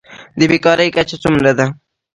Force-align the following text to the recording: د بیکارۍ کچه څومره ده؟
د 0.37 0.39
بیکارۍ 0.51 0.89
کچه 0.95 1.17
څومره 1.23 1.51
ده؟ 1.57 1.65